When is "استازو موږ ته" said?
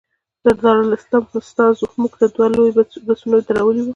1.39-2.25